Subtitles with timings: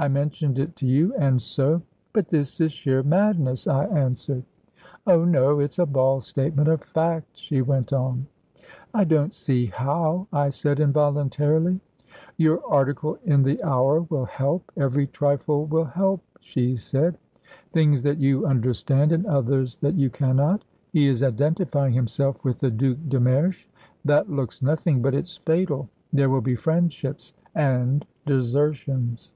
[0.00, 1.82] I mentioned it to you, and so...."
[2.14, 4.44] "But this is sheer madness," I answered.
[5.06, 8.26] "Oh, no, it's a bald statement of fact," she went on.
[8.94, 11.80] "I don't see how," I said, involuntarily.
[12.38, 14.72] "Your article in the Hour will help.
[14.74, 17.18] Every trifle will help," she said.
[17.74, 20.64] "Things that you understand and others that you cannot....
[20.94, 23.66] He is identifying himself with the Duc de Mersch.
[24.06, 25.90] That looks nothing, but it's fatal.
[26.10, 27.34] There will be friendships...
[27.54, 29.32] and desertions."